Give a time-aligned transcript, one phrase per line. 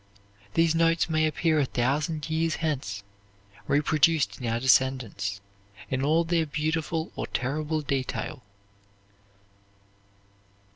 [0.55, 3.03] These notes may appear a thousand years hence,
[3.67, 5.41] reproduced in our descendants,
[5.91, 8.41] in all their beautiful or terrible detail.